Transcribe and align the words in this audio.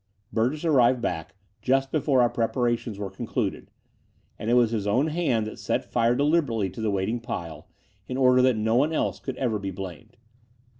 Burgess 0.33 0.65
arrived 0.65 0.99
back 0.99 1.35
just 1.61 1.91
before 1.91 2.23
our 2.23 2.29
prepara 2.33 2.75
tions 2.75 2.97
were 2.97 3.11
concluded; 3.11 3.69
and 4.39 4.49
it 4.49 4.55
was 4.55 4.71
his 4.71 4.87
own 4.87 5.09
hand 5.09 5.45
that 5.45 5.59
set 5.59 5.85
fire 5.85 6.15
deliberately 6.15 6.71
to 6.71 6.81
the 6.81 6.89
waiting 6.89 7.19
pile, 7.19 7.67
in 8.07 8.17
order 8.17 8.41
that 8.41 8.57
no 8.57 8.73
one 8.73 8.93
else 8.93 9.19
could 9.19 9.37
ever 9.37 9.59
be 9.59 9.69
blamed. 9.69 10.17